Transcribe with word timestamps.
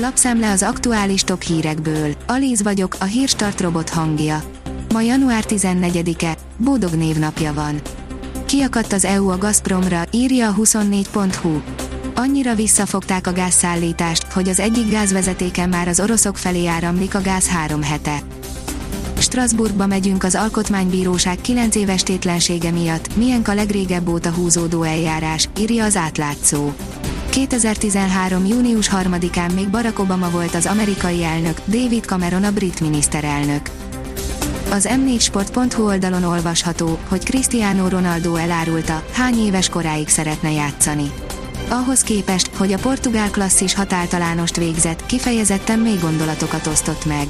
Lapszemle 0.00 0.50
az 0.50 0.62
aktuális 0.62 1.22
top 1.22 1.42
hírekből. 1.42 2.14
Alíz 2.26 2.62
vagyok, 2.62 2.96
a 3.00 3.04
hírstart 3.04 3.60
robot 3.60 3.88
hangja. 3.88 4.42
Ma 4.92 5.00
január 5.00 5.44
14-e, 5.48 6.36
Bódog 6.56 6.92
névnapja 6.92 7.52
van. 7.52 7.80
Kiakadt 8.46 8.92
az 8.92 9.04
EU 9.04 9.28
a 9.28 9.38
Gazpromra, 9.38 10.02
írja 10.10 10.48
a 10.48 10.54
24.hu. 10.54 11.60
Annyira 12.14 12.54
visszafogták 12.54 13.26
a 13.26 13.32
gázszállítást, 13.32 14.32
hogy 14.32 14.48
az 14.48 14.60
egyik 14.60 14.90
gázvezetéken 14.90 15.68
már 15.68 15.88
az 15.88 16.00
oroszok 16.00 16.36
felé 16.36 16.66
áramlik 16.66 17.14
a 17.14 17.20
gáz 17.20 17.48
három 17.48 17.82
hete. 17.82 18.18
Strasbourgba 19.18 19.86
megyünk 19.86 20.24
az 20.24 20.34
Alkotmánybíróság 20.34 21.40
9 21.40 21.74
éves 21.74 22.02
tétlensége 22.02 22.70
miatt, 22.70 23.16
milyen 23.16 23.42
a 23.42 23.54
legrégebb 23.54 24.08
óta 24.08 24.30
húzódó 24.30 24.82
eljárás, 24.82 25.48
írja 25.58 25.84
az 25.84 25.96
átlátszó. 25.96 26.72
2013. 27.30 28.46
június 28.46 28.90
3-án 28.92 29.54
még 29.54 29.68
Barack 29.68 29.98
Obama 29.98 30.30
volt 30.30 30.54
az 30.54 30.66
amerikai 30.66 31.24
elnök, 31.24 31.60
David 31.66 32.04
Cameron 32.04 32.44
a 32.44 32.52
brit 32.52 32.80
miniszterelnök. 32.80 33.70
Az 34.70 34.88
m4sport.hu 34.90 35.84
oldalon 35.84 36.24
olvasható, 36.24 36.98
hogy 37.08 37.24
Cristiano 37.24 37.88
Ronaldo 37.88 38.34
elárulta, 38.34 39.04
hány 39.12 39.38
éves 39.38 39.68
koráig 39.68 40.08
szeretne 40.08 40.50
játszani. 40.50 41.12
Ahhoz 41.68 42.00
képest, 42.00 42.50
hogy 42.56 42.72
a 42.72 42.78
portugál 42.78 43.30
klasszis 43.30 43.74
hatáltalánost 43.74 44.56
végzett, 44.56 45.06
kifejezetten 45.06 45.78
mély 45.78 45.98
gondolatokat 46.00 46.66
osztott 46.66 47.06
meg. 47.06 47.26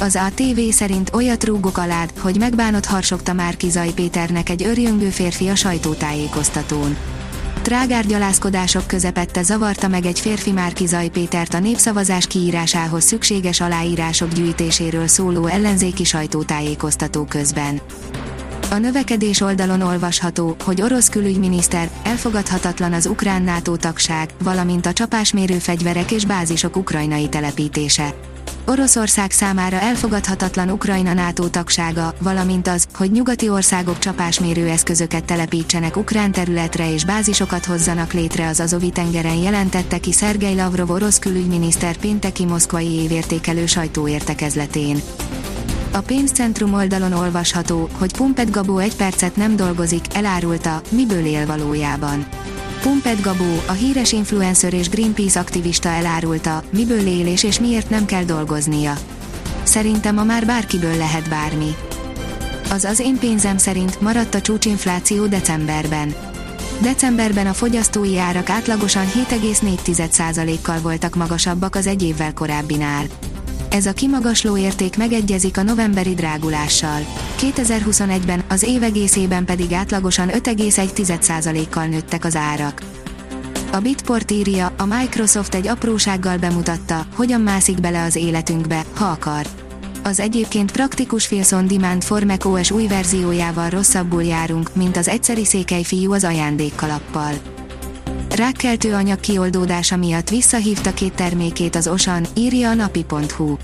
Az 0.00 0.16
ATV 0.16 0.60
szerint 0.70 1.10
olyat 1.14 1.44
rúgok 1.44 1.78
alád, 1.78 2.12
hogy 2.18 2.38
megbánott 2.38 2.86
harsogta 2.86 3.32
már 3.32 3.56
Kizaj 3.56 3.92
Péternek 3.94 4.48
egy 4.48 4.64
örjöngő 4.64 5.08
férfi 5.08 5.48
a 5.48 5.54
sajtótájékoztatón. 5.54 6.96
Trágárgyalázkodások 7.64 8.86
közepette 8.86 9.42
zavarta 9.42 9.88
meg 9.88 10.06
egy 10.06 10.20
férfi 10.20 10.50
Márki 10.50 10.86
Pétert 11.12 11.54
a 11.54 11.58
népszavazás 11.58 12.26
kiírásához 12.26 13.04
szükséges 13.04 13.60
aláírások 13.60 14.32
gyűjtéséről 14.32 15.06
szóló 15.06 15.46
ellenzéki 15.46 16.04
sajtótájékoztató 16.04 17.24
közben. 17.24 17.80
A 18.74 18.78
növekedés 18.78 19.40
oldalon 19.40 19.80
olvasható, 19.80 20.56
hogy 20.64 20.82
orosz 20.82 21.08
külügyminiszter 21.08 21.90
elfogadhatatlan 22.02 22.92
az 22.92 23.06
ukrán 23.06 23.42
NATO 23.42 23.76
tagság, 23.76 24.30
valamint 24.42 24.86
a 24.86 24.92
csapásmérő 24.92 25.58
fegyverek 25.58 26.10
és 26.10 26.24
bázisok 26.24 26.76
ukrajnai 26.76 27.28
telepítése. 27.28 28.14
Oroszország 28.66 29.30
számára 29.30 29.80
elfogadhatatlan 29.80 30.70
Ukrajna 30.70 31.12
NATO 31.12 31.48
tagsága, 31.48 32.14
valamint 32.18 32.68
az, 32.68 32.86
hogy 32.94 33.10
nyugati 33.10 33.48
országok 33.48 33.98
csapásmérő 33.98 34.68
eszközöket 34.68 35.24
telepítsenek 35.24 35.96
ukrán 35.96 36.32
területre 36.32 36.92
és 36.92 37.04
bázisokat 37.04 37.64
hozzanak 37.64 38.12
létre 38.12 38.48
az 38.48 38.60
Azovi 38.60 38.90
tengeren 38.90 39.36
jelentette 39.36 39.98
ki 39.98 40.12
Szergej 40.12 40.54
Lavrov 40.54 40.90
orosz 40.90 41.18
külügyminiszter 41.18 41.96
pénteki 41.96 42.44
moszkvai 42.44 42.90
évértékelő 42.90 43.66
sajtóértekezletén. 43.66 45.00
A 45.94 46.00
pénzcentrum 46.00 46.74
oldalon 46.74 47.12
olvasható, 47.12 47.88
hogy 47.98 48.12
Pumpet 48.12 48.50
Gabó 48.50 48.78
egy 48.78 48.96
percet 48.96 49.36
nem 49.36 49.56
dolgozik, 49.56 50.04
elárulta, 50.14 50.80
miből 50.88 51.24
él 51.24 51.46
valójában. 51.46 52.26
Pumpet 52.80 53.20
Gabó, 53.20 53.62
a 53.66 53.72
híres 53.72 54.12
influencer 54.12 54.72
és 54.72 54.88
Greenpeace 54.88 55.40
aktivista 55.40 55.88
elárulta, 55.88 56.62
miből 56.70 57.06
él 57.06 57.26
és, 57.26 57.42
és 57.42 57.60
miért 57.60 57.90
nem 57.90 58.04
kell 58.04 58.24
dolgoznia. 58.24 58.94
Szerintem 59.62 60.14
ma 60.14 60.24
már 60.24 60.46
bárkiből 60.46 60.96
lehet 60.96 61.28
bármi. 61.28 61.74
Az 62.70 62.84
az 62.84 63.00
én 63.00 63.18
pénzem 63.18 63.58
szerint 63.58 64.00
maradt 64.00 64.34
a 64.34 64.40
csúcsinfláció 64.40 65.26
decemberben. 65.26 66.14
Decemberben 66.80 67.46
a 67.46 67.52
fogyasztói 67.52 68.18
árak 68.18 68.50
átlagosan 68.50 69.06
7,4%-kal 69.06 70.78
voltak 70.78 71.14
magasabbak 71.14 71.74
az 71.74 71.86
egy 71.86 72.02
évvel 72.02 72.32
korábbinál. 72.32 73.04
Ez 73.74 73.86
a 73.86 73.92
kimagasló 73.92 74.56
érték 74.56 74.96
megegyezik 74.96 75.58
a 75.58 75.62
novemberi 75.62 76.14
drágulással. 76.14 77.00
2021-ben, 77.38 78.44
az 78.48 78.62
év 78.62 78.82
egészében 78.82 79.44
pedig 79.44 79.72
átlagosan 79.72 80.28
5,1%-kal 80.28 81.84
nőttek 81.84 82.24
az 82.24 82.36
árak. 82.36 82.82
A 83.72 83.78
Bitport 83.78 84.30
írja, 84.30 84.74
a 84.78 84.84
Microsoft 84.84 85.54
egy 85.54 85.66
aprósággal 85.66 86.36
bemutatta, 86.36 87.06
hogyan 87.14 87.40
mászik 87.40 87.80
bele 87.80 88.02
az 88.02 88.16
életünkbe, 88.16 88.84
ha 88.94 89.04
akar. 89.04 89.46
Az 90.02 90.20
egyébként 90.20 90.72
praktikus 90.72 91.26
Feels 91.26 91.52
on 91.52 91.66
Demand 91.66 92.02
for 92.02 92.24
Mac 92.24 92.44
OS 92.44 92.70
új 92.70 92.86
verziójával 92.86 93.70
rosszabbul 93.70 94.22
járunk, 94.22 94.74
mint 94.74 94.96
az 94.96 95.08
egyszeri 95.08 95.44
székely 95.44 95.82
fiú 95.82 96.12
az 96.12 96.24
ajándékkalappal. 96.24 97.32
Rákkeltő 98.36 98.94
anyag 98.94 99.20
kioldódása 99.20 99.96
miatt 99.96 100.28
visszahívta 100.28 100.94
két 100.94 101.14
termékét 101.14 101.76
az 101.76 101.88
Osan, 101.88 102.26
írja 102.34 102.70
a 102.70 102.74
napi.hu. 102.74 103.56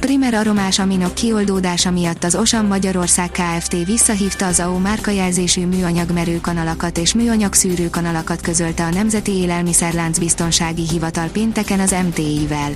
Primer 0.00 0.34
aromás 0.34 0.78
aminok 0.78 1.14
kioldódása 1.14 1.90
miatt 1.90 2.24
az 2.24 2.34
Osan 2.34 2.64
Magyarország 2.64 3.30
Kft. 3.30 3.84
visszahívta 3.84 4.46
az 4.46 4.60
AO 4.60 4.78
márkajelzésű 4.78 5.66
műanyag 5.66 6.10
merőkanalakat 6.10 6.98
és 6.98 7.14
műanyag 7.14 7.54
szűrőkanalakat 7.54 8.40
közölte 8.40 8.84
a 8.84 8.90
Nemzeti 8.90 9.32
Élelmiszerlánc 9.32 10.18
Biztonsági 10.18 10.88
Hivatal 10.90 11.28
pénteken 11.28 11.80
az 11.80 11.94
MTI-vel. 12.06 12.72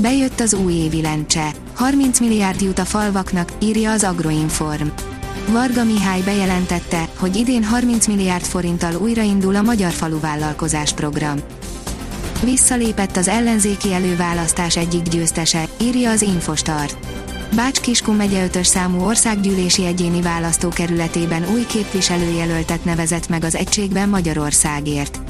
Bejött 0.00 0.40
az 0.40 0.54
új 0.54 0.72
évi 0.72 1.00
lencse. 1.00 1.52
30 1.74 2.20
milliárd 2.20 2.60
jut 2.60 2.78
a 2.78 2.84
falvaknak, 2.84 3.52
írja 3.58 3.90
az 3.90 4.04
Agroinform. 4.04 4.86
Varga 5.52 5.84
Mihály 5.84 6.20
bejelentette, 6.20 7.08
hogy 7.16 7.36
idén 7.36 7.64
30 7.64 8.06
milliárd 8.06 8.44
forinttal 8.44 8.94
újraindul 8.94 9.56
a 9.56 9.62
Magyar 9.62 9.92
Faluvállalkozás 9.92 10.92
program. 10.92 11.38
Visszalépett 12.44 13.16
az 13.16 13.28
ellenzéki 13.28 13.92
előválasztás 13.92 14.76
egyik 14.76 15.02
győztese, 15.02 15.64
írja 15.80 16.10
az 16.10 16.22
Infostart. 16.22 16.96
Bács-Kiskun 17.54 18.16
megye 18.16 18.44
5 18.44 18.64
számú 18.64 19.04
országgyűlési 19.04 19.86
egyéni 19.86 20.22
választókerületében 20.22 21.44
új 21.52 21.66
képviselőjelöltet 21.66 22.84
nevezett 22.84 23.28
meg 23.28 23.44
az 23.44 23.54
egységben 23.54 24.08
Magyarországért. 24.08 25.20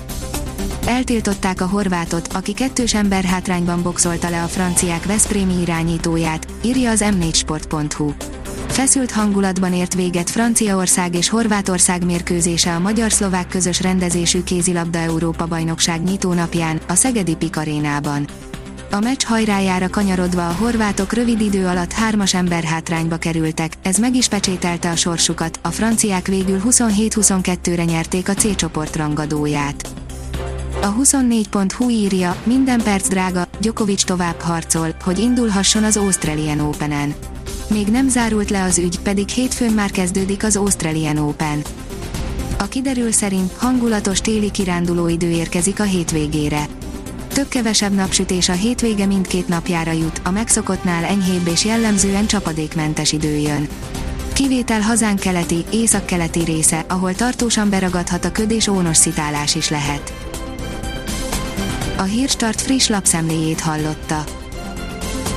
Eltiltották 0.86 1.60
a 1.60 1.66
horvátot, 1.66 2.28
aki 2.32 2.52
kettős 2.52 2.94
ember 2.94 3.24
hátrányban 3.24 3.82
boxolta 3.82 4.30
le 4.30 4.42
a 4.42 4.46
franciák 4.46 5.06
Veszprémi 5.06 5.60
irányítóját, 5.60 6.46
írja 6.62 6.90
az 6.90 7.04
m4sport.hu. 7.04 8.12
Feszült 8.72 9.10
hangulatban 9.10 9.74
ért 9.74 9.94
véget 9.94 10.30
Franciaország 10.30 11.14
és 11.14 11.28
Horvátország 11.28 12.04
mérkőzése 12.04 12.74
a 12.74 12.78
magyar-szlovák 12.78 13.48
közös 13.48 13.80
rendezésű 13.80 14.42
kézilabda 14.42 14.98
Európa 14.98 15.46
bajnokság 15.46 16.02
nyitónapján, 16.02 16.80
a 16.88 16.94
Szegedi 16.94 17.36
Pikarénában. 17.36 18.26
A 18.90 18.98
meccs 19.00 19.22
hajrájára 19.24 19.88
kanyarodva 19.88 20.48
a 20.48 20.52
horvátok 20.52 21.12
rövid 21.12 21.40
idő 21.40 21.66
alatt 21.66 21.92
hármas 21.92 22.34
ember 22.34 22.64
hátrányba 22.64 23.16
kerültek, 23.16 23.72
ez 23.82 23.96
meg 23.96 24.14
is 24.14 24.28
pecsételte 24.28 24.90
a 24.90 24.96
sorsukat, 24.96 25.58
a 25.62 25.68
franciák 25.68 26.26
végül 26.26 26.60
27-22-re 26.64 27.84
nyerték 27.84 28.28
a 28.28 28.34
C 28.34 28.56
csoport 28.56 28.96
rangadóját. 28.96 29.88
A 30.82 30.94
24.hu 30.94 31.88
írja, 31.88 32.36
minden 32.44 32.82
perc 32.82 33.08
drága, 33.08 33.48
Djokovic 33.60 34.04
tovább 34.04 34.40
harcol, 34.40 34.94
hogy 35.04 35.18
indulhasson 35.18 35.84
az 35.84 35.96
Australian 35.96 36.60
Open-en. 36.60 37.14
Még 37.68 37.86
nem 37.86 38.08
zárult 38.08 38.50
le 38.50 38.62
az 38.62 38.78
ügy, 38.78 38.98
pedig 38.98 39.28
hétfőn 39.28 39.72
már 39.72 39.90
kezdődik 39.90 40.44
az 40.44 40.56
Australian 40.56 41.18
Open. 41.18 41.62
A 42.58 42.64
kiderül 42.64 43.12
szerint 43.12 43.52
hangulatos 43.56 44.20
téli 44.20 44.50
kiránduló 44.50 45.08
idő 45.08 45.30
érkezik 45.30 45.80
a 45.80 45.84
hétvégére. 45.84 46.66
Több 47.32 47.48
kevesebb 47.48 47.92
napsütés 47.92 48.48
a 48.48 48.52
hétvége 48.52 49.06
mindkét 49.06 49.48
napjára 49.48 49.92
jut, 49.92 50.20
a 50.24 50.30
megszokottnál 50.30 51.04
enyhébb 51.04 51.46
és 51.46 51.64
jellemzően 51.64 52.26
csapadékmentes 52.26 53.12
idő 53.12 53.36
jön. 53.36 53.68
Kivétel 54.32 54.80
hazán 54.80 55.16
keleti, 55.16 55.64
északkeleti 55.70 56.44
része, 56.44 56.84
ahol 56.88 57.14
tartósan 57.14 57.70
beragadhat 57.70 58.24
a 58.24 58.32
köd 58.32 58.50
és 58.50 58.68
ónos 58.68 58.96
szitálás 58.96 59.54
is 59.54 59.68
lehet. 59.68 60.12
A 61.96 62.02
Hírstart 62.02 62.60
friss 62.60 62.88
lapszemléjét 62.88 63.60
hallotta. 63.60 64.41